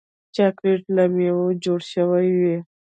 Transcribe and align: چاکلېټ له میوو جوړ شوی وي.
چاکلېټ 0.35 0.81
له 0.95 1.03
میوو 1.15 1.45
جوړ 1.63 1.79
شوی 1.93 2.27
وي. 2.39 2.57